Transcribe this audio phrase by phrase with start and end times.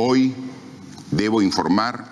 [0.00, 0.32] Hoy
[1.10, 2.04] debo informar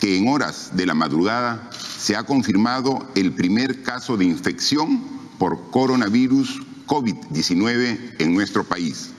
[0.00, 5.00] que en horas de la madrugada se ha confirmado el primer caso de infección
[5.38, 9.12] por coronavirus COVID-19 en nuestro país.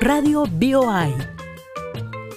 [0.00, 1.14] Radio BioI,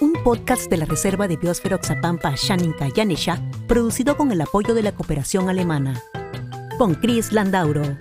[0.00, 4.82] un podcast de la Reserva de Biosfera Oxapampa Shaninka Yanesha, producido con el apoyo de
[4.82, 6.00] la cooperación alemana.
[6.78, 7.98] Con Chris Landauro.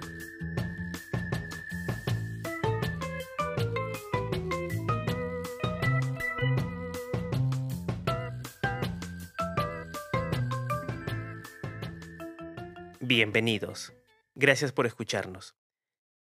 [12.99, 13.93] Bienvenidos.
[14.35, 15.55] Gracias por escucharnos.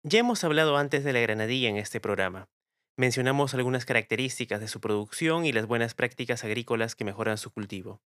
[0.04, 2.48] Ya hemos hablado antes de la granadilla en este programa.
[2.96, 8.02] Mencionamos algunas características de su producción y las buenas prácticas agrícolas que mejoran su cultivo.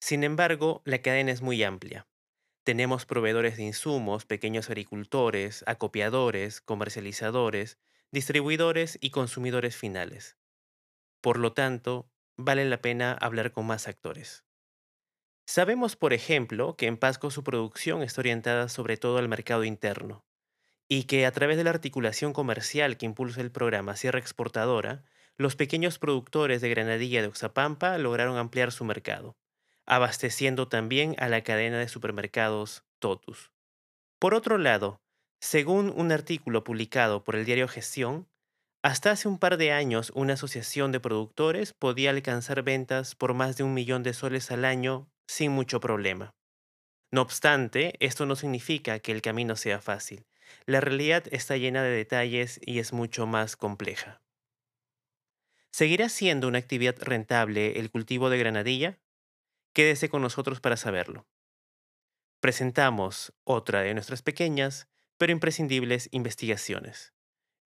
[0.00, 2.08] Sin embargo, la cadena es muy amplia.
[2.64, 7.78] Tenemos proveedores de insumos, pequeños agricultores, acopiadores, comercializadores,
[8.10, 10.38] distribuidores y consumidores finales.
[11.20, 14.44] Por lo tanto, vale la pena hablar con más actores.
[15.46, 20.24] Sabemos, por ejemplo, que en Pasco su producción está orientada sobre todo al mercado interno
[20.88, 25.04] y que a través de la articulación comercial que impulsa el programa Sierra Exportadora,
[25.36, 29.36] los pequeños productores de granadilla de Oxapampa lograron ampliar su mercado,
[29.90, 33.50] abasteciendo también a la cadena de supermercados Totus.
[34.18, 35.02] Por otro lado,
[35.40, 38.28] según un artículo publicado por el diario Gestión,
[38.82, 43.56] hasta hace un par de años una asociación de productores podía alcanzar ventas por más
[43.56, 46.34] de un millón de soles al año sin mucho problema.
[47.12, 50.24] No obstante, esto no significa que el camino sea fácil
[50.66, 54.22] la realidad está llena de detalles y es mucho más compleja.
[55.72, 58.98] ¿Seguirá siendo una actividad rentable el cultivo de granadilla?
[59.72, 61.26] Quédese con nosotros para saberlo.
[62.40, 64.88] Presentamos otra de nuestras pequeñas
[65.20, 67.12] pero imprescindibles investigaciones.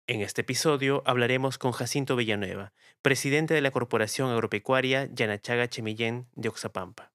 [0.08, 6.48] En este episodio hablaremos con Jacinto Villanueva, presidente de la Corporación Agropecuaria Yanachaga Chemillén de
[6.48, 7.13] Oxapampa.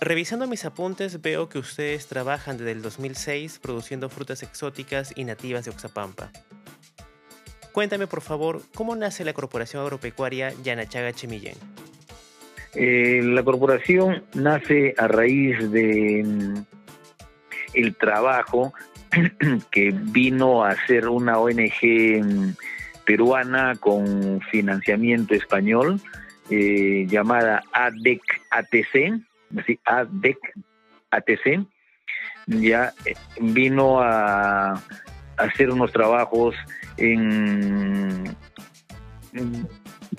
[0.00, 5.64] Revisando mis apuntes veo que ustedes trabajan desde el 2006 produciendo frutas exóticas y nativas
[5.64, 6.30] de Oxapampa.
[7.72, 11.56] Cuéntame por favor, ¿cómo nace la Corporación Agropecuaria Yanachaga Chemillén?
[12.74, 16.64] Eh, la corporación nace a raíz de mm,
[17.74, 18.72] el trabajo
[19.70, 22.56] que vino a ser una ONG mm,
[23.04, 26.00] peruana con financiamiento español
[26.50, 29.20] eh, llamada ADEC ATC,
[29.84, 30.38] ADEC,
[31.10, 31.66] ATC,
[32.46, 34.80] ya eh, vino a,
[35.36, 36.54] hacer unos trabajos
[36.96, 38.24] en,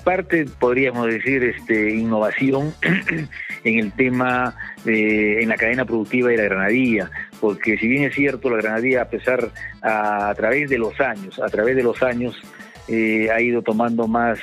[0.03, 2.73] parte, podríamos decir, este, innovación
[3.63, 7.11] en el tema, en la cadena productiva de la granadilla,
[7.41, 9.51] porque si bien es cierto, la granadilla, a pesar,
[9.81, 12.39] a, través de los años, a través de los años,
[12.87, 14.39] eh, ha ido tomando más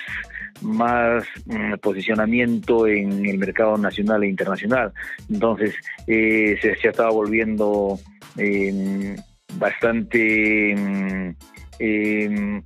[0.63, 4.93] más mm, posicionamiento en el mercado nacional e internacional.
[5.31, 5.75] Entonces,
[6.07, 7.99] eh, se, se, ha estado volviendo
[8.37, 9.17] em,
[9.55, 11.35] bastante em,
[11.79, 12.63] em,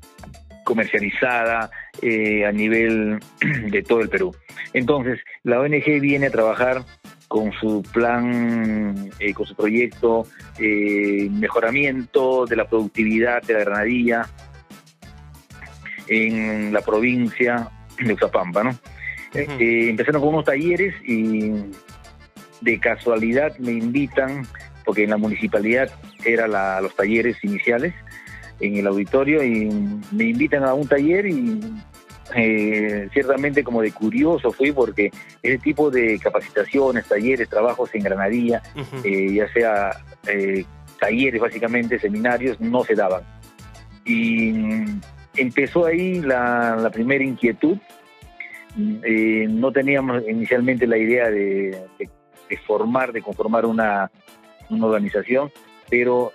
[0.64, 1.70] comercializada
[2.02, 3.18] eh, a nivel
[3.70, 4.34] de todo el Perú.
[4.72, 6.84] Entonces, la ONG viene a trabajar
[7.28, 10.26] con su plan, eh, con su proyecto,
[10.58, 14.28] mejoramiento de la productividad de la granadilla
[16.08, 17.70] en la provincia
[18.06, 18.76] de Uxapampa, ¿no?
[19.34, 21.52] Eh, empezaron con unos talleres y
[22.60, 24.46] de casualidad me invitan,
[24.84, 25.90] porque en la municipalidad
[26.24, 26.50] eran
[26.82, 27.94] los talleres iniciales
[28.58, 29.70] en el auditorio y
[30.12, 31.60] me invitan a un taller y
[32.34, 35.10] eh, ciertamente como de curioso fui porque
[35.42, 38.62] ese tipo de capacitaciones, talleres, trabajos en granadilla,
[39.04, 39.90] eh, ya sea
[40.98, 43.22] talleres básicamente, seminarios, no se daban.
[44.04, 44.84] Y
[45.40, 47.78] empezó ahí la primera inquietud.
[48.76, 51.76] Eh, no teníamos inicialmente la idea de,
[52.66, 54.10] formar, de conformar una,
[54.70, 55.50] organización,
[55.88, 56.32] pero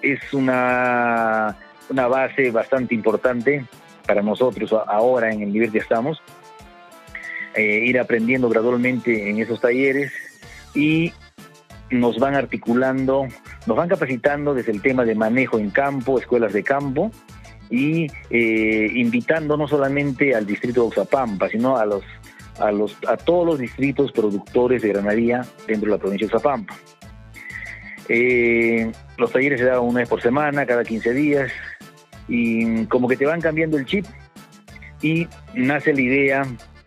[0.00, 1.56] es una,
[1.90, 3.66] una base bastante importante
[4.06, 6.22] para nosotros ahora en el nivel que estamos,
[7.54, 10.12] eh, ir aprendiendo gradualmente en esos talleres
[10.74, 11.12] y
[11.90, 13.26] nos van articulando,
[13.66, 17.10] nos van capacitando desde el tema de manejo en campo, escuelas de campo,
[17.70, 22.02] y eh, invitando no solamente al distrito de Oxapampa, sino a los
[22.58, 26.74] a los a todos los distritos productores de granadería dentro de la provincia de Oxapampa.
[28.08, 31.50] Eh, los talleres se daban una vez por semana, cada 15 días,
[32.28, 34.06] y como que te van cambiando el chip
[35.02, 36.42] y nace la idea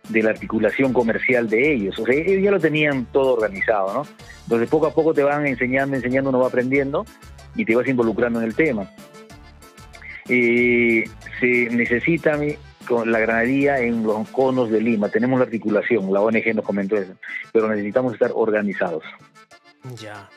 [0.09, 1.99] de la articulación comercial de ellos.
[1.99, 4.03] O sea, ellos ya lo tenían todo organizado, ¿no?
[4.43, 7.05] Entonces poco a poco te van enseñando, enseñando, uno va aprendiendo
[7.55, 8.89] y te vas involucrando en el tema.
[10.29, 11.09] Eh,
[11.39, 12.39] se necesita
[12.87, 15.09] con la granadería en los conos de Lima.
[15.09, 17.13] Tenemos la articulación, la ONG nos comentó eso,
[17.51, 19.03] pero necesitamos estar organizados.
[19.99, 20.29] Ya.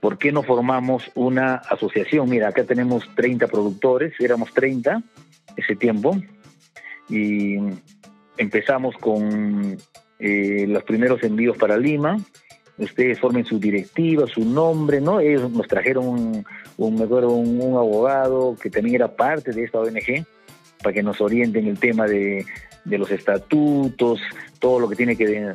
[0.00, 2.28] ¿Por qué no formamos una asociación?
[2.28, 5.02] Mira, acá tenemos 30 productores, éramos 30
[5.56, 6.16] ese tiempo,
[7.08, 7.56] y
[8.36, 9.76] empezamos con
[10.18, 12.18] eh, los primeros envíos para Lima.
[12.78, 15.20] Ustedes formen su directiva, su nombre, ¿no?
[15.20, 16.46] Ellos nos trajeron un,
[16.78, 20.24] un, un abogado que también era parte de esta ONG
[20.82, 22.44] para que nos orienten el tema de,
[22.84, 24.20] los estatutos,
[24.58, 25.54] todo lo que tiene que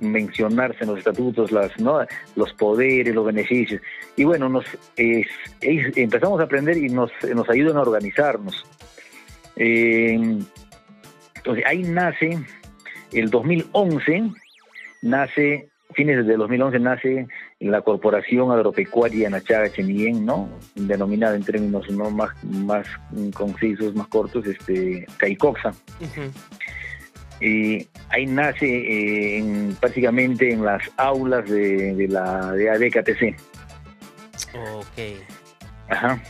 [0.00, 2.00] mencionarse en los estatutos, las, ¿no?
[2.36, 3.82] los poderes, los beneficios.
[4.16, 4.64] Y bueno, nos
[5.60, 8.64] empezamos a aprender y nos, nos ayudan a organizarnos.
[9.56, 10.38] Eh,
[11.34, 12.38] entonces ahí nace,
[13.12, 14.30] el 2011,
[15.02, 17.26] nace, fines del 2011 nace
[17.60, 20.48] la Corporación Agropecuaria Nachaga Chemillén, ¿no?
[20.74, 22.86] Denominada en términos no más, más
[23.34, 25.72] concisos, más cortos, este, Caicoxa.
[27.40, 33.36] y ahí nace eh, prácticamente en las aulas de, de la de ADKTC.
[34.76, 35.18] Ok.
[35.88, 36.22] Ajá.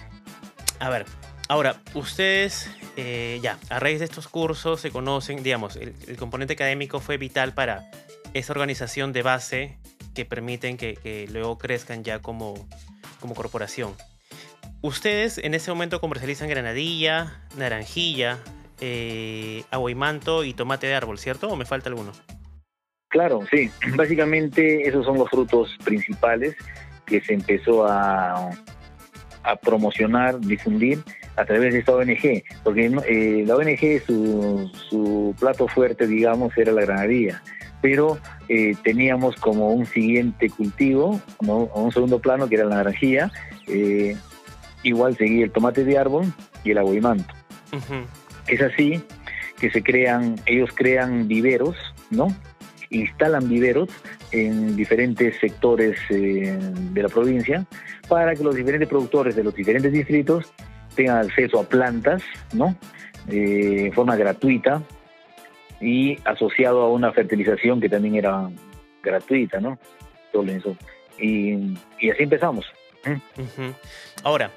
[0.78, 1.04] A ver,
[1.48, 6.54] ahora, ustedes eh, ya, a raíz de estos cursos se conocen, digamos, el, el componente
[6.54, 7.90] académico fue vital para
[8.38, 9.78] esa organización de base
[10.14, 12.54] que permiten que, luego crezcan ya como,
[13.20, 13.92] como corporación.
[14.80, 18.38] Ustedes en ese momento comercializan granadilla, naranjilla,
[18.80, 19.64] eh,
[19.96, 21.48] manto y tomate de árbol, ¿cierto?
[21.48, 22.12] ¿O me falta alguno?
[23.08, 23.70] Claro, sí.
[23.96, 26.56] Básicamente esos son los frutos principales
[27.06, 28.50] que se empezó a,
[29.62, 31.02] promocionar, difundir
[31.36, 36.82] a través de esta ONG, porque eh, la ONG su plato fuerte, digamos, era la
[36.82, 37.42] granadilla
[37.80, 41.64] pero eh, teníamos como un siguiente cultivo, ¿no?
[41.74, 43.30] un segundo plano que era la naranjilla,
[43.66, 44.16] eh,
[44.82, 46.32] igual seguía el tomate de árbol
[46.64, 47.34] y el aguimanto.
[48.46, 49.02] Es así
[49.60, 51.76] que se crean, ellos crean viveros,
[52.10, 52.28] ¿no?
[52.90, 53.90] Instalan viveros
[54.30, 56.58] en diferentes sectores eh,
[56.92, 57.66] de la provincia
[58.08, 60.52] para que los diferentes productores de los diferentes distritos
[60.94, 62.22] tengan acceso a plantas,
[62.54, 62.74] ¿no?
[63.28, 64.82] de forma gratuita
[65.80, 68.50] y asociado a una fertilización que también era
[69.02, 69.78] gratuita, ¿no?
[71.18, 72.66] Y, y así empezamos.
[74.22, 74.50] Ahora,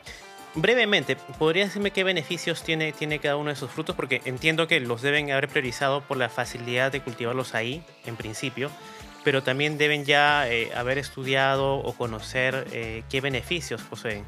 [0.56, 3.96] brevemente, ¿podría decirme qué beneficios tiene, tiene cada uno de esos frutos?
[3.96, 8.70] Porque entiendo que los deben haber priorizado por la facilidad de cultivarlos ahí, en principio,
[9.24, 14.24] pero también deben ya eh, haber estudiado o conocer eh, qué beneficios poseen.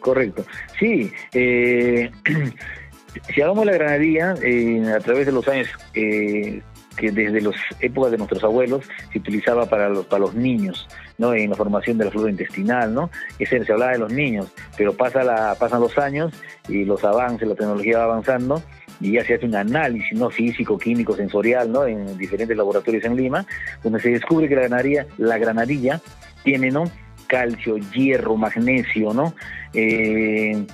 [0.00, 0.44] Correcto.
[0.78, 2.10] Sí, eh,
[3.34, 6.62] Si hagamos la granadilla, eh, a través de los años eh,
[6.98, 10.86] que desde las épocas de nuestros abuelos se utilizaba para los, para los niños,
[11.16, 11.32] ¿no?
[11.32, 13.10] En la formación de la flora intestinal, ¿no?
[13.38, 16.32] Ese, se hablaba de los niños, pero pasa la, pasan los años
[16.68, 18.62] y los avances, la tecnología va avanzando
[19.00, 21.86] y ya se hace un análisis no físico, químico, sensorial, ¿no?
[21.86, 23.46] En diferentes laboratorios en Lima,
[23.82, 26.00] donde se descubre que la granadilla, la granadilla
[26.42, 26.84] tiene, ¿no?
[27.28, 29.34] Calcio, hierro, magnesio, ¿no?
[29.72, 30.66] Eh,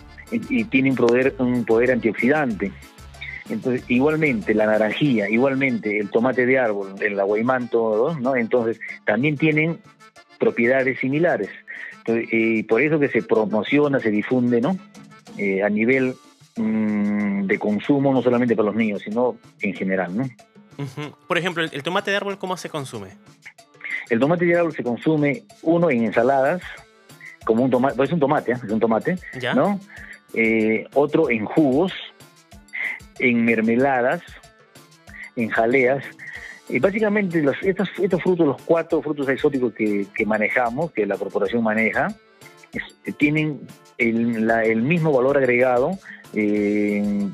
[0.48, 2.72] y, tiene un poder, un poder antioxidante.
[3.48, 8.36] Entonces, igualmente la naranjilla, igualmente el tomate de árbol, el aguaymanto, ¿no?
[8.36, 9.79] Entonces, también tienen
[10.38, 11.50] propiedades similares.
[12.06, 14.76] y por eso que se promociona, se difunde, ¿no?
[15.38, 16.14] Eh, a nivel
[16.56, 20.29] mm, de consumo, no solamente para los niños, sino en general, ¿no?
[21.26, 23.08] Por ejemplo, ¿el, tomate de árbol cómo se consume?
[24.10, 26.62] El tomate de árbol se consume, uno, en ensaladas,
[27.44, 28.56] como un tomate, pues es un tomate, ¿eh?
[28.62, 29.19] es un tomate,
[29.55, 29.81] ¿no?
[30.34, 31.93] Eh, otro en jugos,
[33.19, 34.22] en mermeladas,
[35.36, 36.05] en jaleas.
[36.69, 41.62] Y básicamente los, estos, estos frutos, los cuatro frutos exóticos que, manejamos, que la corporación
[41.62, 42.08] maneja,
[43.19, 43.60] tienen
[43.98, 45.93] el, mismo valor agregado
[46.32, 47.29] eh,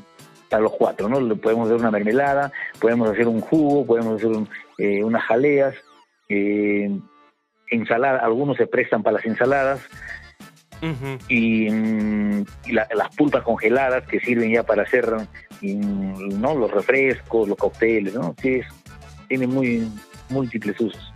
[0.51, 1.35] a los cuatro, ¿no?
[1.37, 4.31] Podemos hacer una mermelada, podemos hacer un jugo, podemos hacer
[4.77, 5.75] eh, unas jaleas,
[6.29, 6.91] eh,
[7.69, 9.81] ensalada, algunos se prestan para las ensaladas,
[11.27, 15.05] y, mm, las pulpas congeladas que sirven ya para hacer
[15.61, 16.55] mm, ¿no?
[16.55, 18.35] los refrescos, los cócteles, ¿no?
[18.41, 18.61] Sí,
[19.27, 19.87] tiene muy
[20.29, 21.13] múltiples usos.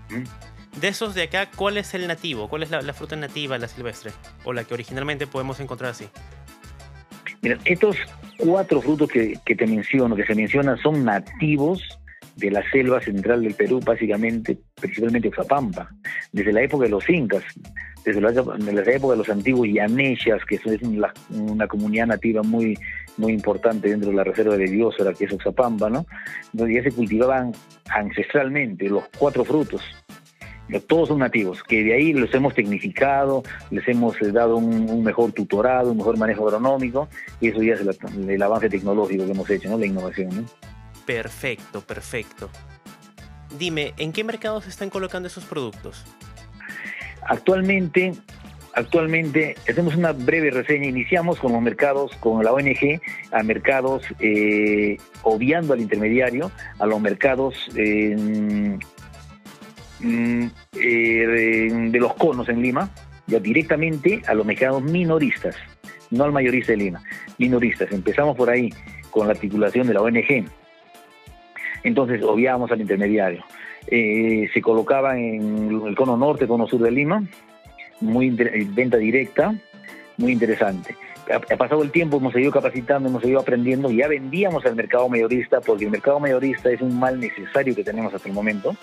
[0.79, 2.48] De esos de acá, ¿cuál es el nativo?
[2.48, 4.12] ¿Cuál es la, fruta nativa, la silvestre?
[4.43, 6.07] O la que originalmente podemos encontrar así.
[7.41, 7.98] Mira, estos
[8.38, 11.81] cuatro frutos que, que te menciono, que se mencionan, son nativos
[12.36, 15.89] de la selva central del Perú, básicamente, principalmente Oxapampa,
[16.31, 17.43] desde la época de los incas
[18.06, 20.82] desde la, época de los antiguos yaneshas, que es
[21.30, 22.78] una, comunidad nativa muy
[23.18, 26.06] muy importante dentro de la reserva de biosfera, que es Oxapamba, ¿no?
[26.54, 27.54] Donde ya se cultivaban
[27.90, 29.82] ancestralmente los cuatro frutos.
[30.88, 35.32] Todos son nativos, que de ahí los hemos tecnificado, les hemos eh, dado un, mejor
[35.32, 37.08] tutorado, un mejor manejo agronómico,
[37.40, 39.78] y eso ya es el, avance tecnológico que hemos hecho, ¿no?
[39.78, 40.46] La innovación, ¿no?
[41.06, 42.50] Perfecto, perfecto.
[43.60, 46.04] Dime, ¿en qué mercados están colocando esos productos?
[47.25, 48.13] Actualmente,
[48.74, 50.86] actualmente hacemos una breve reseña.
[50.88, 53.01] Iniciamos con los mercados, con la ONG,
[53.32, 58.75] a mercados eh, obviando al intermediario, a los mercados mm,
[60.01, 62.89] eh, de los conos en Lima,
[63.27, 65.55] ya directamente a los mercados minoristas,
[66.12, 67.01] no al mayorista de Lima,
[67.39, 67.91] minoristas.
[67.91, 68.70] Empezamos por ahí
[69.10, 70.46] con la articulación de la ONG.
[71.84, 73.44] Entonces obviamos al intermediario.
[73.88, 77.24] Eh, se colocaba en el cono norte, cono sur de Lima,
[78.01, 79.56] muy venta directa,
[80.18, 80.96] muy interesante.
[81.34, 85.60] Ha, pasado el tiempo, hemos seguido capacitando, hemos seguido aprendiendo, ya vendíamos al mercado mayorista,
[85.60, 88.75] porque el mercado mayorista es un mal necesario que tenemos hasta el momento,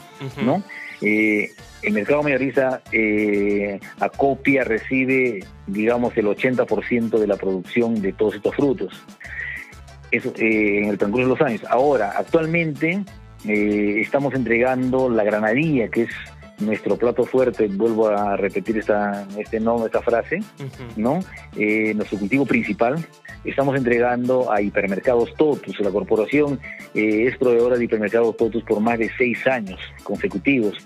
[0.45, 0.63] ¿no?
[1.01, 1.51] Eh,
[1.83, 8.55] el mercado mayorista eh, acopia, recibe, digamos, el 80% de la producción de todos estos
[8.57, 8.93] frutos.
[10.11, 11.65] Eso en el transcurso de los años.
[11.71, 13.05] Ahora, actualmente,
[13.47, 16.11] eh, estamos entregando la granadilla, que es
[16.59, 20.41] nuestro plato fuerte, vuelvo a repetir esta, este no, esta frase,
[20.97, 21.21] ¿no?
[21.57, 23.05] Eh, nuestro cultivo principal.
[23.45, 25.81] Estamos entregando a Hipermercados Totus.
[25.81, 26.61] La corporación
[26.95, 30.77] eh, es proveedora de Hipermercados Totus por más de seis años consecutivos.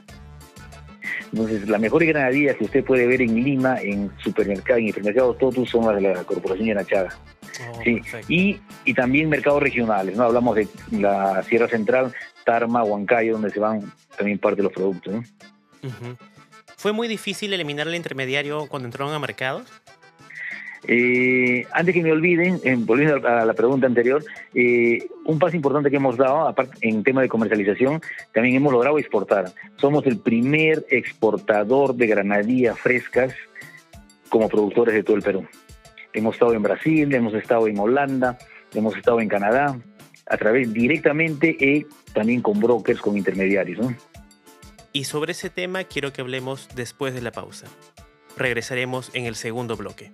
[1.33, 5.69] Entonces, las mejores granadillas que usted puede ver en Lima, en supermercados, en hipermercados Totus,
[5.69, 7.09] son las de la Corporación Yanachada.
[7.71, 8.01] Oh, sí.
[8.29, 10.25] Y, y también mercados regionales, ¿no?
[10.25, 12.13] Hablamos de la Sierra Central,
[12.47, 15.13] Tarma, Huancayo, donde se van también parte de los productos.
[15.13, 15.23] ¿no?
[16.77, 19.65] ¿Fue muy difícil eliminar el intermediario cuando entraron a mercados?
[20.87, 24.25] Eh, antes que me olviden, volviendo a la pregunta anterior,
[24.55, 28.01] eh, un paso importante que hemos dado, aparte en tema de comercialización,
[28.33, 29.51] también hemos logrado exportar.
[29.79, 33.35] Somos el primer exportador de granadillas frescas
[34.29, 35.45] como productores de todo el Perú.
[36.13, 38.39] Hemos estado en Brasil, hemos estado en Holanda,
[38.73, 39.77] hemos estado en Canadá,
[40.27, 43.79] a través directamente y también con brokers, con intermediarios.
[44.93, 47.67] Y sobre ese tema quiero que hablemos después de la pausa.
[48.37, 50.13] Regresaremos en el segundo bloque.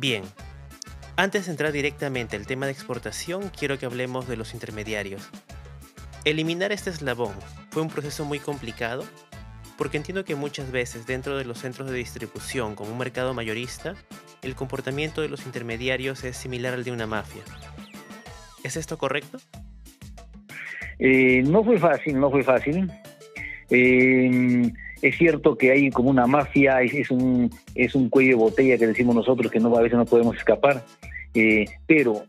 [0.00, 0.22] Bien,
[1.20, 5.28] antes de entrar directamente al tema de exportación, quiero que hablemos de los intermediarios.
[6.24, 7.34] Eliminar este eslabón
[7.68, 9.04] fue un proceso muy complicado,
[9.76, 13.96] porque entiendo que muchas veces dentro de los centros de distribución, como un mercado mayorista,
[14.40, 17.42] el comportamiento de los intermediarios es similar al de una mafia.
[18.64, 19.36] ¿Es esto correcto?
[20.98, 22.90] Eh, no fue fácil, no fue fácil.
[23.68, 24.72] Eh,
[25.02, 28.86] es cierto que hay como una mafia, es, un, es un cuello de botella que
[28.86, 30.84] decimos nosotros que no, a veces no podemos escapar,
[31.34, 32.24] eh, pero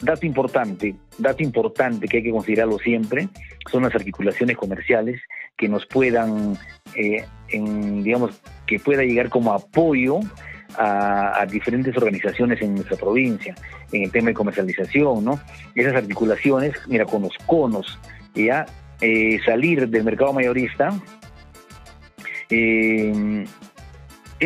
[0.00, 3.28] dato importante, dato importante que hay que considerarlo siempre,
[3.70, 5.20] son las articulaciones comerciales
[5.56, 6.58] que nos puedan,
[6.96, 10.20] eh, digamos, que pueda llegar como apoyo
[10.76, 13.54] a, diferentes organizaciones en nuestra provincia,
[13.92, 15.40] en el tema de comercialización, ¿no?
[15.74, 17.98] Esas articulaciones, mira, con los conos,
[18.34, 18.66] ya
[19.00, 20.90] eh, salir del mercado mayorista
[22.48, 23.44] eh,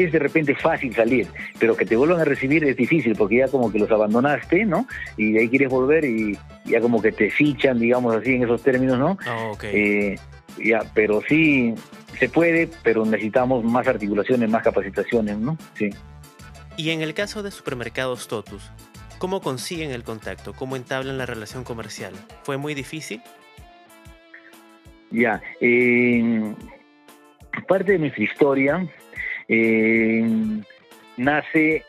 [0.04, 1.26] es de repente fácil salir,
[1.58, 4.86] pero que te vuelvan a recibir es difícil porque ya como que los abandonaste, ¿no?
[5.16, 8.62] Y de ahí quieres volver y ya como que te fichan, digamos así, en esos
[8.62, 9.18] términos, ¿no?
[9.26, 10.16] Ah, eh,
[10.62, 11.74] ya, pero sí
[12.18, 15.56] se puede, pero necesitamos más articulaciones, más capacitaciones, ¿no?
[15.74, 15.90] Sí.
[16.76, 18.70] Y en el caso de supermercados Totus,
[19.18, 20.52] ¿cómo consiguen el contacto?
[20.52, 22.12] ¿Cómo entablan la relación comercial?
[22.42, 23.22] ¿Fue muy difícil?
[25.10, 26.54] Ya, eh,
[27.68, 28.88] parte de nuestra historia
[29.48, 30.24] eh,
[31.16, 31.84] nace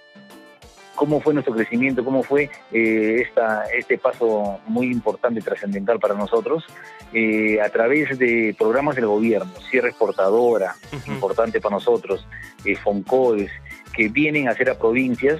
[0.97, 6.65] cómo fue nuestro crecimiento, cómo fue eh, esta, este paso muy importante trascendental para nosotros
[7.13, 12.27] eh, a través de programas del gobierno, Cierre Exportadora, importante para nosotros,
[12.65, 13.51] eh, FONCODES,
[13.93, 15.39] que vienen a hacer a provincias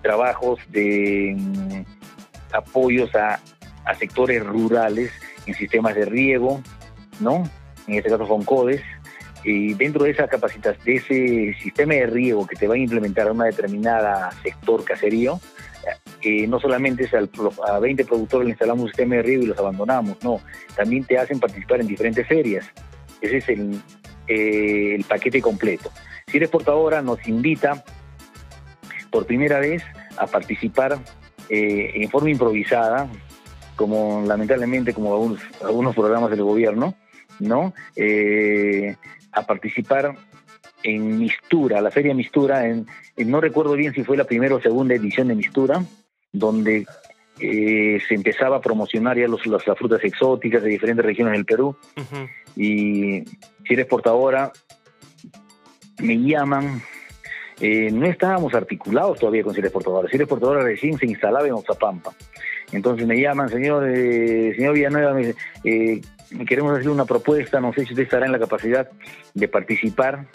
[0.00, 1.82] trabajos de mm,
[2.52, 3.40] apoyos a,
[3.84, 5.10] a sectores rurales
[5.46, 6.60] en sistemas de riego,
[7.20, 7.48] ¿no?
[7.86, 8.82] En este caso FONCODES,
[9.44, 13.30] y dentro de esa capacidad, de ese sistema de riego que te va a implementar
[13.30, 15.40] una determinada sector caserío,
[16.22, 19.58] eh, no solamente es a 20 productores le instalamos un sistema de riego y los
[19.58, 20.40] abandonamos, no,
[20.76, 22.66] también te hacen participar en diferentes ferias.
[23.20, 23.80] Ese es el,
[24.28, 25.90] eh, el paquete completo.
[26.28, 27.84] Si exportadora nos invita
[29.10, 29.82] por primera vez
[30.16, 30.98] a participar
[31.48, 33.08] eh, en forma improvisada,
[33.76, 36.94] como lamentablemente como algunos, algunos programas del gobierno,
[37.40, 37.74] ¿no?
[37.96, 38.96] Eh,
[39.32, 40.14] a participar
[40.82, 42.86] en Mistura, la feria Mistura, en,
[43.16, 45.84] no recuerdo bien si fue la primera o segunda edición de Mistura,
[46.32, 46.86] donde
[47.38, 51.76] eh, se empezaba a promocionar ya los, las, frutas exóticas de diferentes regiones del Perú.
[52.56, 53.24] Y
[53.66, 54.52] si eres portadora,
[55.98, 56.82] me llaman.
[57.60, 60.08] Eh, no estábamos articulados todavía con si eres portadora.
[60.08, 62.12] Si eres portadora recién se instalaba en Oxapampa.
[62.72, 65.34] Entonces me llaman, señor, eh, señor Villanueva, me,
[65.64, 66.00] eh,
[66.46, 68.88] queremos hacer una propuesta, no sé si usted estará en la capacidad
[69.34, 70.26] de participar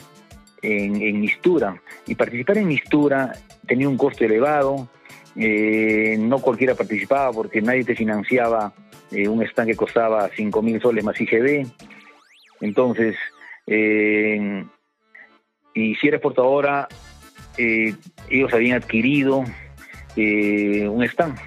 [0.61, 1.81] en, Mistura.
[2.05, 3.33] Y participar en Mistura
[3.65, 4.89] tenía un costo elevado,
[5.35, 8.73] eh, no cualquiera participaba porque nadie te financiaba
[9.11, 11.67] eh, un stand que costaba 5 mil soles más IGB.
[12.61, 13.15] Entonces,
[13.67, 14.65] eh,
[15.73, 16.87] y si eres portadora,
[17.57, 19.43] ellos habían adquirido
[20.15, 21.37] un stand.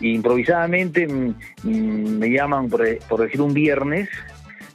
[0.00, 4.08] Improvisadamente mm, mm, me llaman, por, por decir un viernes,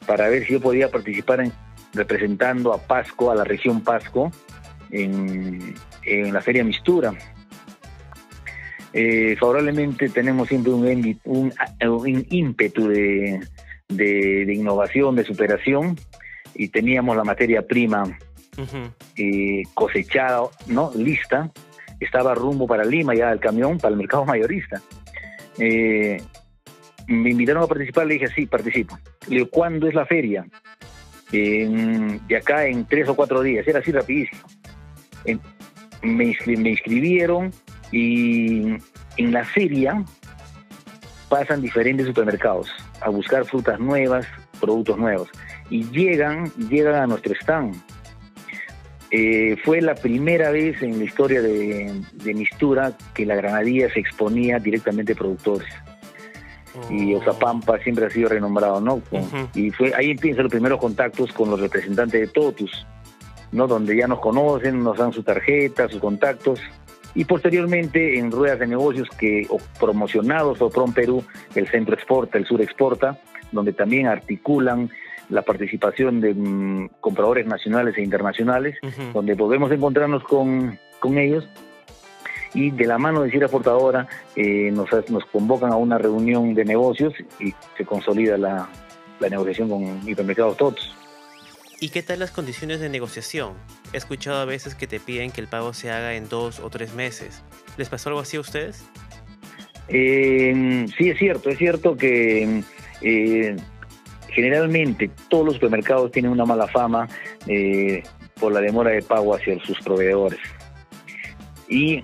[0.05, 1.51] para ver si yo podía participar en,
[1.93, 4.31] representando a Pasco, a la región Pasco,
[4.91, 5.75] en,
[6.05, 7.13] la Feria Mistura.
[8.91, 15.97] Eh, favorablemente tenemos siempre un, un, ímpetu de, innovación, de superación,
[16.55, 18.17] y teníamos la materia prima
[19.17, 20.91] eh, cosechada, ¿no?
[20.95, 21.51] lista,
[21.99, 24.81] estaba rumbo para Lima ya el camión, para el mercado mayorista.
[25.57, 26.21] Eh,
[27.07, 28.97] me invitaron a participar, le dije, sí, participo.
[29.27, 30.45] Le digo, ¿cuándo es la feria?
[31.33, 34.41] de acá en tres o cuatro días, era así rapidísimo.
[36.03, 36.35] me,
[36.69, 37.51] inscribieron
[37.91, 38.75] y
[39.17, 40.03] en la feria
[41.29, 42.69] pasan diferentes supermercados
[43.01, 44.27] a buscar frutas nuevas,
[44.59, 45.29] productos nuevos
[45.69, 47.75] y llegan, llegan a nuestro stand.
[49.15, 53.99] Eh, fue la primera vez en la historia de, de Mistura que la granadilla se
[53.99, 55.67] exponía directamente a productores
[56.89, 59.01] y Oxapampa siempre ha sido renombrado, ¿no?
[59.53, 62.85] Y fue ahí empiezan los primeros contactos con los representantes de Totus,
[63.51, 63.67] ¿no?
[63.67, 66.59] Donde ya nos conocen, nos dan su tarjeta, sus contactos.
[67.15, 69.47] Y posteriormente en ruedas de negocios que
[69.79, 71.23] promocionados por Prom Perú,
[71.53, 73.19] el Centro Exporta, el Sur Exporta,
[73.51, 74.89] donde también articulan
[75.33, 78.77] la participación de mm, compradores nacionales e internacionales,
[79.13, 81.47] donde podemos encontrarnos con, con ellos
[82.53, 86.65] y de la mano de Sierra Portadora eh, nos, nos convocan a una reunión de
[86.65, 88.69] negocios y se consolida la,
[89.19, 90.93] negociación con hipermercados TOTS.
[91.79, 93.53] ¿Y qué tal las condiciones de negociación?
[93.93, 96.69] He escuchado a veces que te piden que el pago se haga en dos o
[96.69, 97.41] tres meses.
[97.77, 98.85] ¿Les pasó algo así a ustedes?
[99.87, 102.63] Eh, sí, es cierto, es cierto que
[103.01, 103.55] eh,
[104.33, 107.07] generalmente todos los supermercados tienen una mala fama
[108.39, 110.39] por la demora de pago hacia sus proveedores.
[111.67, 112.01] Y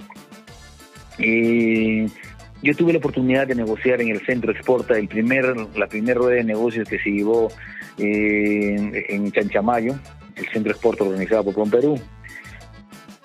[2.61, 6.35] yo tuve la oportunidad de negociar en el Centro Exporta el primer, la primera rueda
[6.35, 7.49] de negocios que se llevó
[7.97, 9.97] eh, en Chanchamayo,
[10.35, 11.99] el Centro Exporta organizado por Perú,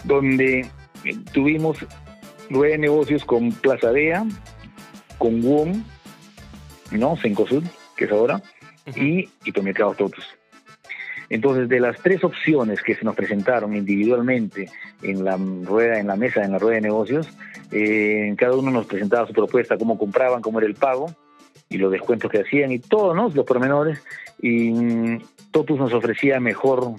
[0.04, 0.60] donde
[1.04, 1.78] eh, tuvimos
[2.48, 4.24] rueda de negocios con Plaza Dea,
[5.18, 5.82] con WOM,
[6.92, 7.16] ¿no?
[7.16, 7.64] Cencosud,
[7.96, 8.40] que es ahora,
[8.94, 10.24] y Hipermercados Totos.
[11.30, 14.68] Entonces, de las tres opciones que se nos presentaron individualmente
[15.02, 17.28] en la rueda, en la mesa, en la rueda de negocios,
[17.72, 21.06] eh, cada uno nos presentaba su propuesta, cómo compraban, cómo era el pago
[21.68, 23.30] y los descuentos que hacían y todo, ¿no?
[23.30, 24.02] Los pormenores.
[24.40, 26.94] Y mm, Totus nos ofrecía mejor,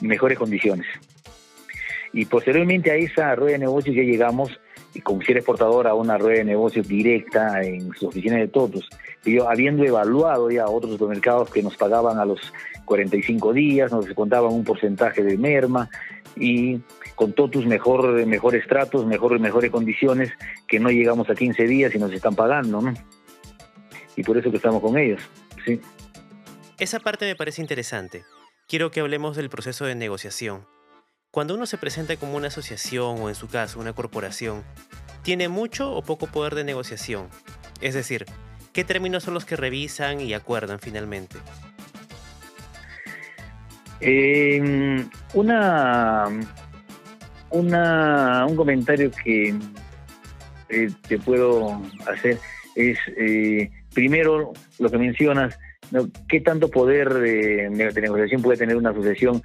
[0.00, 0.86] mejores condiciones.
[2.12, 4.58] Y posteriormente a esa rueda de negocios ya llegamos
[5.00, 8.88] con si exportador a una rueda de negocios directa en sus oficinas de Totus.
[9.24, 12.52] Y yo, habiendo evaluado ya otros supermercados que nos pagaban a los
[12.84, 15.88] 45 días, nos descontaban un porcentaje de merma
[16.36, 16.80] y
[17.14, 20.30] con Totus mejor, mejores tratos, mejor, mejores condiciones,
[20.68, 22.94] que no llegamos a 15 días y nos están pagando, ¿no?
[24.16, 25.20] Y por eso que estamos con ellos.
[26.78, 28.24] Esa parte me parece interesante.
[28.68, 30.66] Quiero que hablemos del proceso de negociación.
[31.36, 34.62] Cuando uno se presenta como una asociación o en su caso una corporación,
[35.22, 37.28] ¿tiene mucho o poco poder de negociación?
[37.82, 38.24] Es decir,
[38.72, 41.36] ¿qué términos son los que revisan y acuerdan finalmente?
[44.00, 46.24] Eh, una,
[47.50, 49.54] una, un comentario que
[50.70, 52.38] eh, te puedo hacer
[52.76, 55.58] es, eh, primero, lo que mencionas,
[56.30, 59.42] ¿qué tanto poder de, negociación puede tener una asociación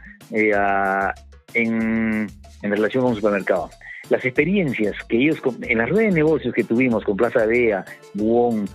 [1.53, 2.27] en,
[2.61, 3.69] relación con un supermercado?
[4.09, 8.67] Las experiencias que ellos, en las redes de negocios que tuvimos con Plaza Bea, Buon,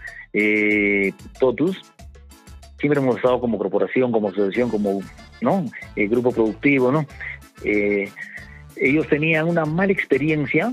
[1.39, 1.81] Totus,
[2.79, 5.01] siempre hemos estado como corporación, como asociación, como
[5.41, 5.65] ¿no?
[5.95, 7.07] El grupo productivo, ¿no?
[7.65, 8.11] Eh,
[8.77, 10.71] ellos tenían una mala experiencia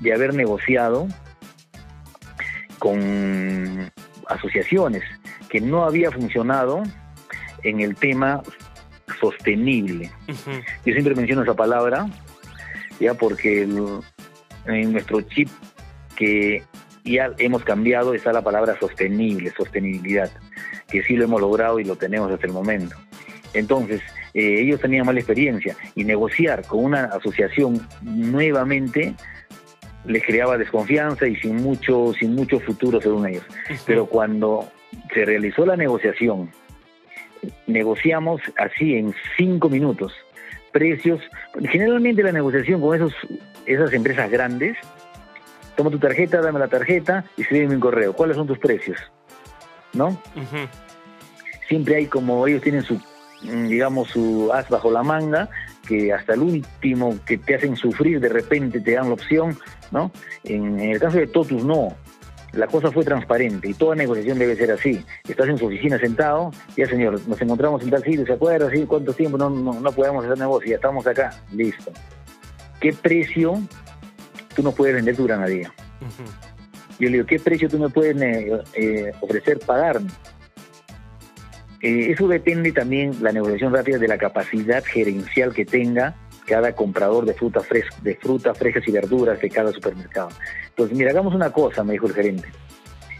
[0.00, 1.08] de haber negociado
[2.78, 3.90] con
[4.26, 5.02] asociaciones
[5.48, 6.82] que no había funcionado
[7.62, 8.42] en el tema
[9.20, 10.10] sostenible.
[10.28, 12.08] Yo siempre menciono esa palabra,
[13.00, 15.48] ya porque en nuestro chip
[16.16, 16.62] que
[17.04, 20.30] ya hemos cambiado está la palabra sostenible, sostenibilidad,
[20.88, 22.96] que sí lo hemos logrado y lo tenemos hasta el momento.
[23.54, 24.00] Entonces,
[24.34, 29.14] eh, ellos tenían mala experiencia y negociar con una asociación nuevamente
[30.04, 33.44] les creaba desconfianza y sin mucho, sin mucho futuro según ellos.
[33.86, 34.68] Pero cuando
[35.14, 36.50] se realizó la negociación,
[37.66, 40.12] negociamos así en cinco minutos
[40.72, 41.20] precios.
[41.70, 43.12] Generalmente la negociación con esos,
[43.66, 44.76] esas empresas grandes,
[45.76, 48.12] toma tu tarjeta, dame la tarjeta y escríbeme un correo.
[48.14, 48.98] ¿Cuáles son tus precios?
[49.92, 50.18] ¿No?
[51.68, 52.94] Siempre hay como ellos tienen su,
[53.42, 55.48] mm, digamos, su as bajo la manga,
[55.86, 59.58] que hasta el último que te hacen sufrir de repente te dan la opción,
[59.90, 60.10] ¿no?
[60.44, 61.94] En, el caso de Totus no,
[62.52, 65.04] la cosa fue transparente y toda negociación debe ser así.
[65.26, 68.70] Estás en su oficina sentado, ya señor, nos encontramos en tal sitio, ¿se acuerda?
[68.70, 68.84] ¿Sí?
[68.86, 70.70] ¿Cuánto tiempo no, no, podemos hacer negocio?
[70.70, 71.90] Ya estamos acá, listo.
[72.80, 73.60] ¿Qué precio
[74.54, 75.72] tú nos puedes vender tu granadilla?
[76.98, 80.10] Yo le digo, ¿qué precio tú me puedes eh, eh, ofrecer pagarme?
[81.80, 87.24] Eh, eso depende también, la negociación rápida, de la capacidad gerencial que tenga cada comprador
[87.24, 87.66] de frutas
[88.02, 90.28] de frutas frescas y verduras de cada supermercado.
[90.72, 92.48] Entonces, mira, hagamos una cosa, me dijo el gerente.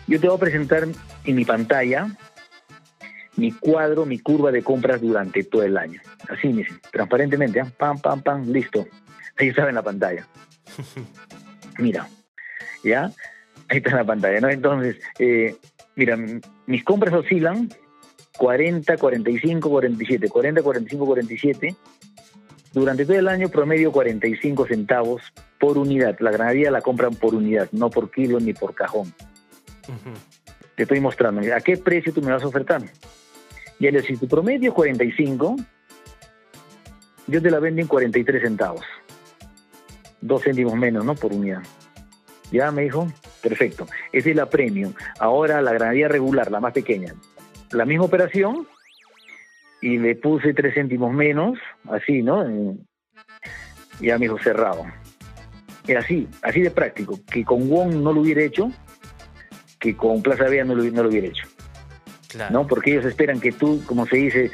[0.06, 0.86] Yo te voy a presentar
[1.24, 2.08] en mi pantalla
[3.36, 6.00] mi cuadro, mi curva de compras durante todo el año.
[6.28, 7.64] Así, me dice, transparentemente, ¿eh?
[7.76, 8.86] pam, pam, pam, listo.
[9.38, 10.26] Ahí estaba en la pantalla.
[11.78, 12.08] Mira,
[12.84, 13.10] ¿ya?
[13.68, 14.50] Ahí está en la pantalla, ¿no?
[14.50, 15.56] Entonces, eh,
[15.96, 16.18] mira,
[16.66, 17.70] mis compras oscilan
[18.36, 21.76] 40, 45, 47, 40, 45, 47
[22.72, 25.22] durante todo el año promedio 45 centavos
[25.62, 26.16] por unidad.
[26.18, 29.14] La granadilla la compran por unidad, no por kilo ni por cajón.
[30.74, 31.40] Te estoy mostrando.
[31.54, 32.82] ¿A qué precio tú me vas a ofertar?
[33.78, 35.54] Y él si tu promedio es 45,
[37.28, 38.84] yo te la vendo en 43 centavos.
[40.20, 41.14] Dos céntimos menos, ¿no?
[41.14, 41.62] Por unidad.
[42.50, 43.06] Ya me dijo,
[43.40, 43.86] perfecto.
[44.12, 44.92] Esa es la premium.
[45.20, 47.14] Ahora la granadilla regular, la más pequeña.
[47.70, 48.66] La misma operación,
[49.80, 51.56] y le puse tres céntimos menos,
[51.88, 52.44] así, ¿no?
[54.00, 54.86] Ya me dijo cerrado.
[55.86, 58.70] Es así, así de práctico, que con Wong no lo hubiera hecho,
[59.78, 61.46] que con Plaza Vea no lo, no lo hubiera hecho.
[62.50, 62.66] ¿No?
[62.66, 64.50] Porque ellos esperan que tú, como se dice,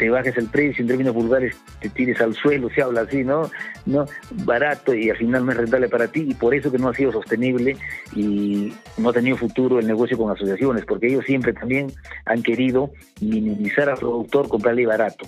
[0.00, 3.50] te bajes el precio, en términos vulgares te tires al suelo, se habla así, ¿no?
[3.84, 4.06] no
[4.46, 6.94] Barato y al final no es rentable para ti y por eso que no ha
[6.94, 7.76] sido sostenible
[8.16, 11.92] y no ha tenido futuro el negocio con asociaciones, porque ellos siempre también
[12.24, 12.90] han querido
[13.20, 15.26] minimizar al productor, comprarle barato.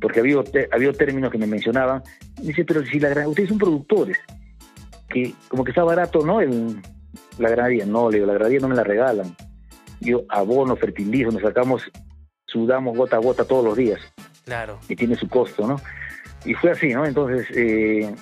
[0.00, 2.02] Porque había, había términos que me mencionaban,
[2.42, 4.18] dice, pero si la ustedes son productores,
[5.14, 6.40] que como que está barato, ¿no?
[6.40, 6.82] El,
[7.38, 9.34] la granadilla, no, le digo, la granadilla no me la regalan.
[10.00, 11.90] Yo abono, fertilizo, nos sacamos
[12.46, 14.00] sudamos gota a gota todos los días.
[14.44, 14.78] Claro.
[14.88, 15.80] Y tiene su costo, ¿no?
[16.44, 17.04] Y fue así, ¿no?
[17.04, 18.14] Entonces, eh,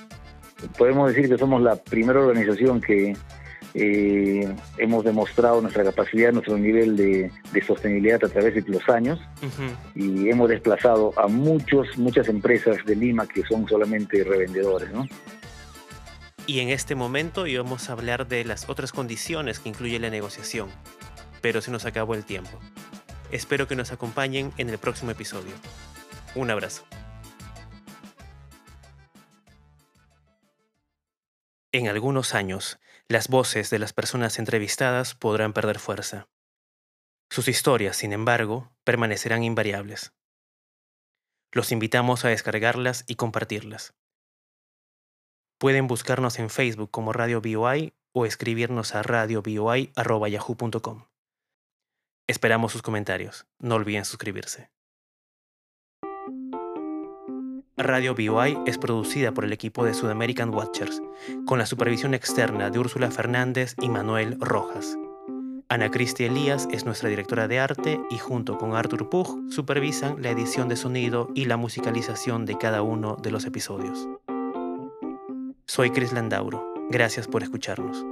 [0.79, 3.15] podemos decir que somos la primera organización que
[3.75, 7.31] eh, hemos demostrado nuestra capacidad, nuestro nivel de,
[7.67, 9.19] sostenibilidad a través de los años
[9.95, 15.07] y hemos desplazado a muchos, muchas empresas de Lima que son solamente revendedores, ¿no?
[16.47, 20.71] Y en este momento íbamos a hablar de las otras condiciones que incluye la negociación,
[21.41, 22.59] pero se nos acabó el tiempo.
[23.31, 25.55] Espero que nos acompañen en el próximo episodio.
[26.35, 26.85] Un abrazo.
[31.71, 32.79] En algunos años,
[33.09, 36.29] las voces de las personas entrevistadas podrán perder fuerza.
[37.31, 40.13] Sus historias, sin embargo, permanecerán invariables.
[41.51, 43.95] Los invitamos a descargarlas y compartirlas.
[45.63, 51.05] Pueden buscarnos en Facebook como Radio BOI o escribirnos a radioboi.yahoo.com.
[52.27, 53.47] Esperamos sus comentarios.
[53.61, 54.73] No olviden suscribirse.
[57.77, 61.01] Radio BOI es producida por el equipo de Sudamerican Watchers,
[61.47, 64.99] con la supervisión externa de Úrsula Fernández y Manuel Rojas.
[65.69, 70.31] Ana Cristia Elías es nuestra directora de arte y junto con Arthur Pug supervisan la
[70.31, 74.09] edición de sonido y la musicalización de cada uno de los episodios.
[75.75, 76.63] Soy Chris Landauro.
[76.91, 78.05] Gracias por escucharnos.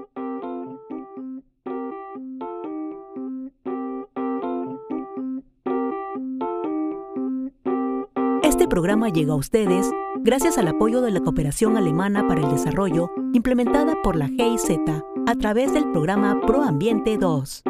[8.42, 13.10] Este programa llega a ustedes gracias al apoyo de la Cooperación Alemana para el Desarrollo
[13.34, 14.78] implementada por la GIZ
[15.26, 17.64] a través del programa ProAmbiente 2.